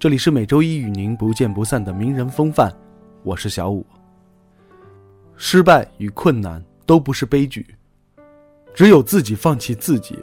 [0.00, 2.72] 这里是每周一与您不见不散的名人风范，
[3.24, 3.84] 我是小五。
[5.34, 7.66] 失败与困难都不是悲剧，
[8.72, 10.16] 只有自己放弃自己，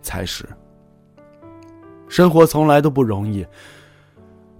[0.00, 0.48] 才是。
[2.06, 3.44] 生活从来都不容易，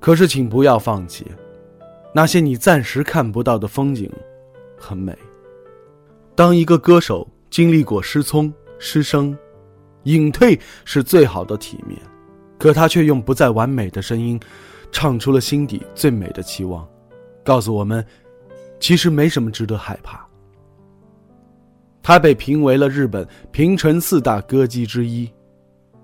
[0.01, 1.24] 可是请不要放弃，
[2.12, 4.10] 那些你暂时看不到的风景，
[4.77, 5.16] 很美。
[6.35, 7.29] 当一个歌手。
[7.51, 9.37] 经历过失聪、失声，
[10.05, 12.01] 隐退是最好的体面，
[12.60, 14.38] 可他却用不再完美的声音，
[14.92, 16.87] 唱出了心底最美的期望，
[17.42, 18.05] 告诉我们，
[18.79, 20.29] 其实没什么值得害怕。
[22.02, 25.26] 他被评为了日本平成四大歌姬之一，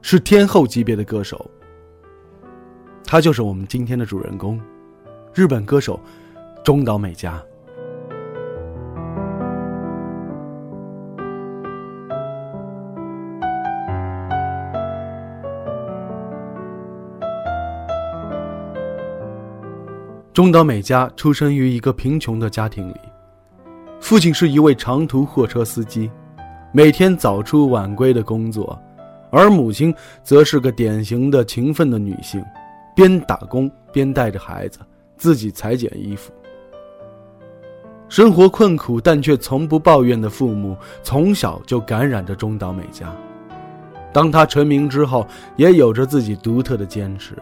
[0.01, 1.45] 是天后级别的歌手。
[3.05, 4.59] 他就是我们今天的主人公，
[5.35, 6.01] 日本歌手
[6.65, 7.39] 中岛美嘉。
[20.37, 22.97] 中岛美嘉出生于一个贫穷的家庭里，
[24.01, 26.11] 父亲是一位长途货车司机，
[26.73, 28.79] 每天早出晚归的工作，
[29.31, 32.45] 而母亲则是个典型的勤奋的女性，
[32.95, 34.79] 边打工边带着孩子，
[35.17, 36.31] 自己裁剪衣服。
[38.11, 43.11] 生活困苦但却从不抱怨的父母，从小就感染着中岛美嘉。
[44.13, 47.35] 当她成名之后，也有着自己独特的坚持。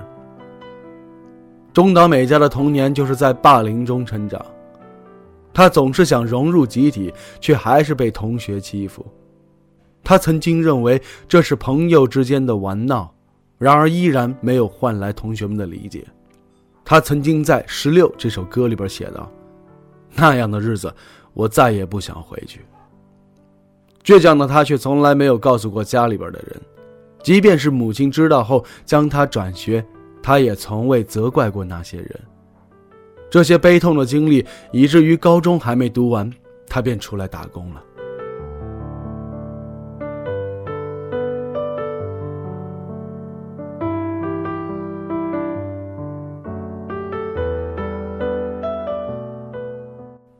[1.75, 4.41] 中岛美嘉的童年就是在霸凌中成长，
[5.53, 9.05] 她总是想融入集体，却还是被同学欺负。
[10.05, 13.12] 她曾经认为这是朋友之间的玩闹，
[13.58, 16.07] 然而依然没有换来同学们的理解。
[16.85, 19.29] 她曾经在《十六》这首歌里边写道
[20.14, 20.95] ：“那样的日子，
[21.33, 22.61] 我再也不想回去。”
[24.05, 26.61] 倔强的她却从来没有告诉过家里边的人，
[27.24, 29.85] 即便是母亲知道后将她转学。
[30.27, 32.20] 他也从未责怪过那些人。
[33.29, 34.42] 这些悲痛的经历，
[34.73, 36.33] 以至于高中还没读完，
[36.67, 37.83] 他便出来打工了。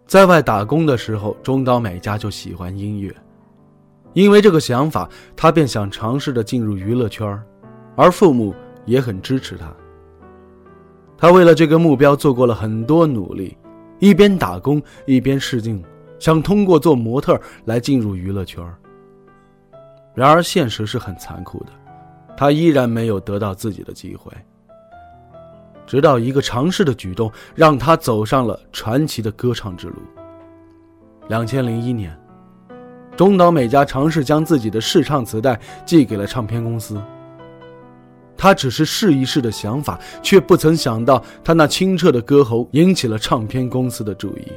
[0.07, 3.15] 在外打工的时候，中岛美嘉就喜欢音乐，
[4.15, 5.07] 因为这个想法，
[5.37, 7.39] 他便想尝试着进入娱乐圈
[7.97, 8.55] 而父母。
[8.85, 9.73] 也很支持他。
[11.17, 13.57] 他为了这个目标做过了很多努力，
[13.99, 15.83] 一边打工一边试镜，
[16.19, 18.65] 想通过做模特来进入娱乐圈。
[20.15, 21.73] 然而现实是很残酷的，
[22.37, 24.33] 他依然没有得到自己的机会。
[25.87, 29.97] 直到一个尝试的举动，让他走上了传奇的歌唱之路。
[31.29, 32.19] 两千零一年，
[33.17, 37.01] 中岛美嘉尝试将自己的试唱磁带寄给了唱片公司。
[38.45, 44.53] 他只是试一试的想法，却不曾想到，他那清澈的歌喉引起了唱片公司的注意。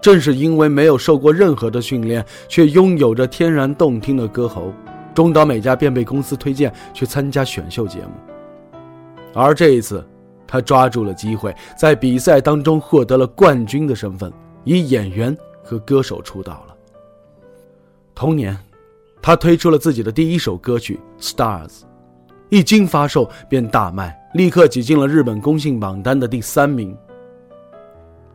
[0.00, 4.72] 正是因为没有受过任何的训练，却拥有着天然动听的歌喉，
[5.12, 8.12] 中岛美嘉便被公司推荐去参加选秀节目。
[9.34, 10.06] 而这一次，
[10.46, 14.32] 他抓住了机会，在比赛当中获得了冠军的身份，
[14.62, 16.76] 以演员和歌手出道了。
[18.14, 18.56] 同年，
[19.20, 21.66] 他推出了自己的第一首歌曲《Stars》。
[22.50, 26.96] 一经发售便大卖，立刻挤进了日本公信榜单的第三名。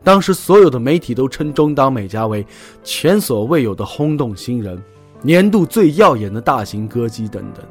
[0.02, 2.46] 当时所有的媒体都称中岛美嘉为
[2.82, 4.82] 前所未有的轰动新人、
[5.20, 7.64] 年度最耀眼的大型歌姬等等。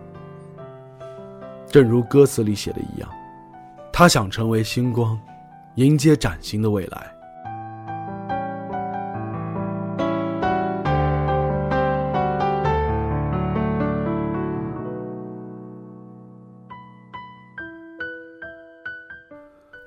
[1.67, 3.09] 正如歌词里写的一样，
[3.91, 5.19] 他想成为星光，
[5.75, 7.14] 迎接崭新的未来。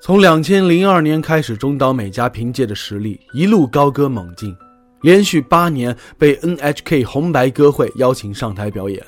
[0.09, 4.57] 从两千零二年开始，中岛美嘉凭借着实力一路高歌猛进，
[5.03, 9.05] 连续八年被 NHK 红白歌会邀请上台表演。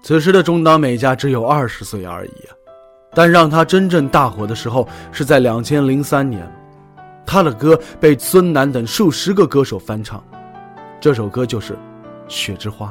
[0.00, 2.30] 此时的中岛美嘉只有二十岁而已，
[3.12, 6.48] 但让她真正大火的时候是在两千零三年，
[7.26, 10.22] 她的歌被孙楠等数十个歌手翻唱，
[11.00, 11.72] 这首歌就是
[12.28, 12.86] 《雪之花》。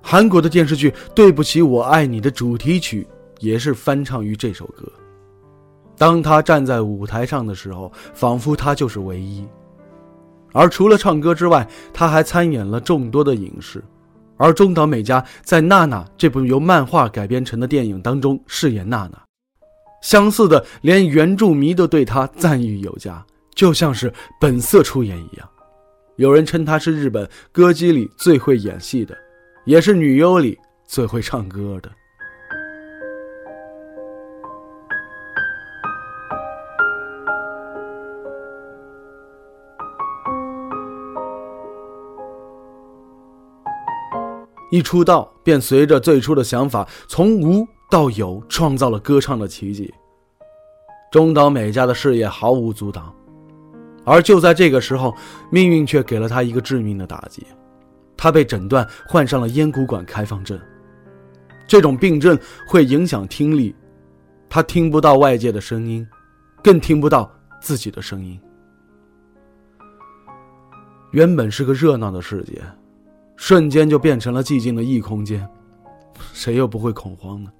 [0.00, 3.06] 韩国的电视剧《对不起，我爱你》的主题曲
[3.40, 4.90] 也是翻唱于这首歌。
[5.96, 9.46] 当他站在舞台上的时候，仿佛他就是唯一。
[10.52, 13.82] 而除了唱歌之外，他还参演了众多的影视。
[14.36, 19.22] 而中岛美嘉在《娜娜》这部由漫画改编成的电影当中饰演娜娜，
[20.02, 23.24] 相似的连原著迷都对她赞誉有加，
[23.54, 25.48] 就像是本色出演一样。
[26.16, 29.16] 有人称她是日本歌姬里最会演戏的，
[29.64, 31.90] 也是女优里最会唱歌的。
[44.74, 49.94] 一出道便随着最初的想法从无到有，创造了歌唱的奇迹。
[51.12, 53.14] 中岛美嘉的事业毫无阻挡，
[54.04, 55.14] 而就在这个时候，
[55.48, 57.46] 命运却给了他一个致命的打击，
[58.16, 60.58] 他被诊断患上了咽鼓管开放症。
[61.68, 62.36] 这种病症
[62.66, 63.72] 会影响听力，
[64.48, 66.04] 他听不到外界的声音，
[66.64, 67.30] 更听不到
[67.60, 68.36] 自己的声音。
[71.12, 72.60] 原本是个热闹的世界。
[73.36, 75.46] 瞬间就变成了寂静的异空间，
[76.32, 77.50] 谁又不会恐慌呢？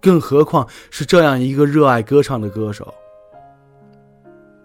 [0.00, 2.92] 更何况是这样一个热爱歌唱的歌手。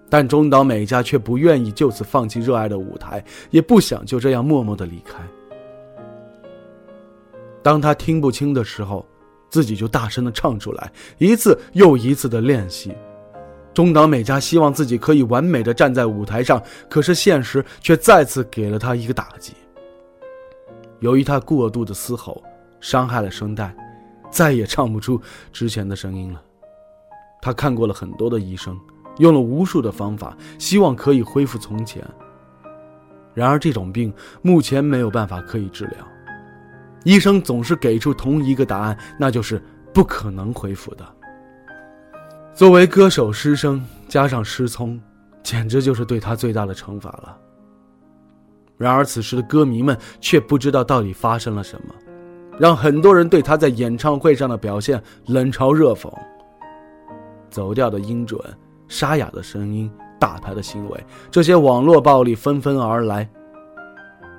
[0.10, 5.22] 但中岛美嘉却不愿意就此放弃热爱的舞台，也不想就这样默默的离开。
[7.62, 9.06] 当他听不清的时候，
[9.50, 12.96] 自己就大声的唱出来，一次又一次的练习。
[13.74, 19.54] 中岛美嘉希望自己可以完美的站在舞台上，可是现实却再次给了他一个打击。
[21.06, 22.44] 由于他过度的嘶吼，
[22.82, 23.72] 伤害了声带，
[24.32, 25.22] 再也唱不出
[25.54, 26.42] 之前的声音了。
[27.44, 28.76] 他看过了很多的医生，
[29.20, 32.04] 用了无数的方法，希望可以恢复从前。
[33.36, 34.12] 然而这种病
[34.42, 36.00] 目前没有办法可以治疗，
[37.04, 39.62] 医生总是给出同一个答案，那就是
[39.94, 41.06] 不可能恢复的。
[42.56, 45.00] 作为歌手失声加上失聪，
[45.44, 47.38] 简直就是对他最大的惩罚了。
[48.78, 51.94] 然而，此时的歌迷们却不知道到底发生了什么，
[52.60, 56.12] 让很多人对他在演唱会上的表现冷嘲热讽。
[57.50, 58.40] 走调的音准、
[58.88, 59.90] 沙哑的声音、
[60.20, 63.30] 大牌的行为，这些网络暴力纷纷而来，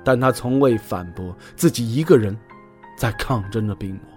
[0.03, 2.37] 但他从未反驳，自己一个人
[2.95, 4.16] 在抗争着病魔。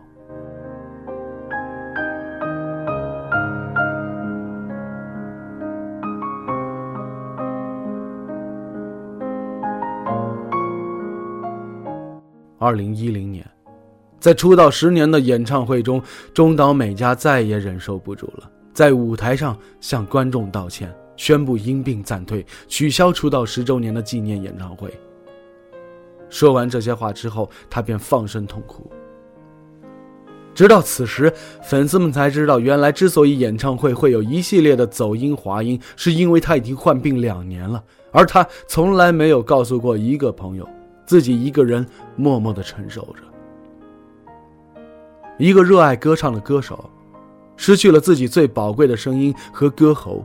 [12.62, 13.42] 二零一零年，
[14.18, 16.00] 在出道十年的演唱会中，
[16.34, 24.92] 中岛美嘉再也忍受不住了，在舞台上向观众道歉，宣布因病暂退，取消出道十周年的纪念演唱会。
[26.28, 28.90] 说完这些话之后，他便放声痛哭。
[30.54, 31.32] 直到此时，
[31.62, 37.82] 粉丝们才知道，原来之所以演唱会会有一系列的走音、滑音，是因为他已经患病两年了，
[38.12, 40.68] 而他从来没有告诉过一个朋友。
[41.10, 41.84] 自己一个人
[42.14, 43.24] 默默的承受着。
[45.38, 46.88] 一个热爱歌唱的歌手，
[47.56, 50.24] 失去了自己最宝贵的声音和歌喉，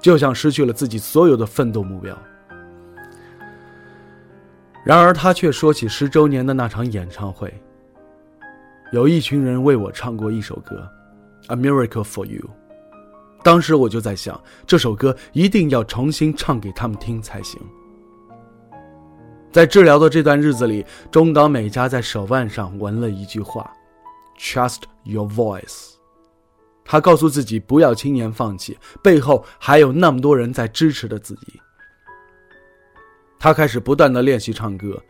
[0.00, 2.18] 就像失去了自己所有的奋斗目标。
[4.82, 7.54] 然而，他却说起十周年的那场演唱会，
[8.90, 10.90] 有一群人为我唱过一首歌，
[11.54, 12.40] 《A Miracle for You》。
[13.44, 17.62] 当时我就在想，这首歌一定要重新唱给他们听才行。
[19.56, 23.72] 在治疗的这段日子里，中岛美嘉在手腕上纹了一句话
[24.38, 25.94] ：“Trust your voice。”
[26.84, 31.58] 他告诉自己不要轻言放弃，背后还有那么多人在支持着自己。
[33.38, 35.02] 他开始不断的练习唱歌，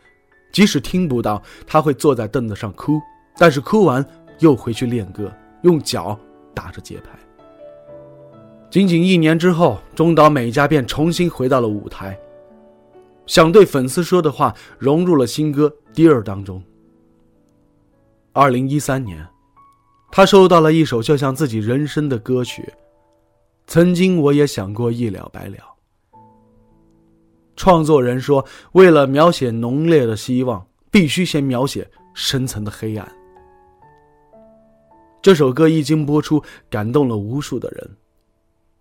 [0.53, 3.01] 即使听不到，他会坐在凳子上哭，
[3.37, 4.05] 但是哭完
[4.39, 5.29] 又回去练歌，
[5.63, 6.17] 用脚
[6.53, 7.19] 打着节拍。
[8.71, 12.17] 仅仅一年之后，中岛美嘉便重新回到了舞台。
[13.27, 16.63] 想对粉丝说的话融入了新歌《Dear》当中。
[18.31, 19.27] 二零一三年，
[20.11, 22.73] 他收到了一首就像自己人生的歌曲。
[23.67, 25.57] 曾经我也想过一了百了。
[27.57, 33.11] 创作人说，为了描写浓烈的希望，必须先描写深层的黑暗。
[35.21, 37.97] 这首歌一经播出，感动了无数的人，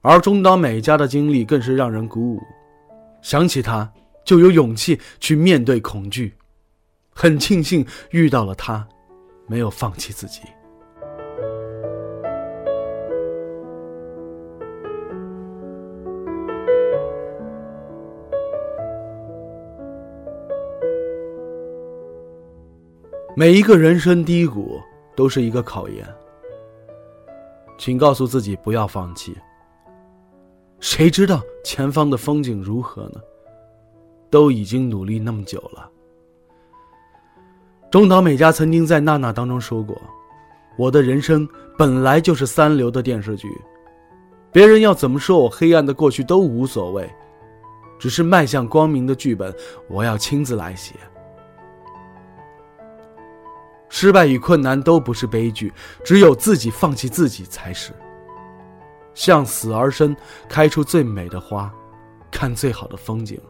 [0.03, 2.41] 而中岛美嘉的经历更是让人鼓舞。
[3.23, 3.91] 想起他。
[4.27, 6.35] 就有勇气去面对恐惧，
[7.15, 8.87] 很庆幸遇到了他，
[9.47, 10.41] 没有放弃自己。
[23.37, 24.81] 每一个人生低谷
[25.15, 26.05] 都是一个考验，
[27.79, 29.37] 请告诉自己不要放弃，
[30.81, 33.21] 谁知道前方的风景如何呢？
[34.31, 35.91] 都已经努力那么久了。
[37.91, 39.97] 中岛美嘉曾经在《娜娜》当中说过
[40.77, 43.49] ：“我的人生本来就是三流的电视剧，
[44.53, 47.09] 别人要怎么说我黑暗的过去都无所谓，
[47.99, 49.55] 只是迈向光明的剧本，
[49.89, 50.95] 我要亲自来写。
[53.89, 55.73] 失败与困难都不是悲剧，
[56.05, 57.93] 只有自己放弃自己才是。
[59.15, 60.15] 向死而生，
[60.49, 61.73] 开出最美的花，
[62.31, 63.41] 看最好的风景。”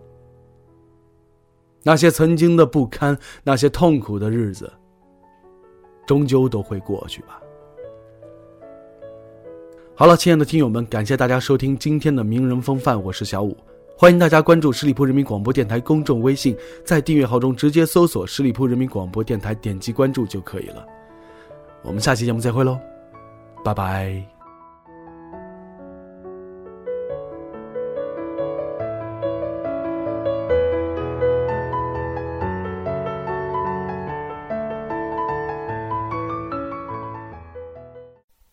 [1.86, 4.68] 那些曾经的不堪，那些痛苦的日子，
[6.04, 7.40] 终究都会过去吧。
[9.94, 13.56] 好了，亲爱的听友们，感谢大家收听今天的名人风范，我是小五，
[13.96, 20.84] 欢迎大家关注十里铺人民广播电台公众微信，在订阅号中直接搜索“十里铺人民广播电台”，点击关注就可以了。
[21.84, 22.76] 我们下期节目再会喽，
[23.64, 24.35] 拜拜。